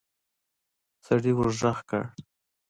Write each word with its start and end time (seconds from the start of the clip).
سړي 1.05 1.31
ورغږ 1.35 1.79
کړ. 1.89 2.03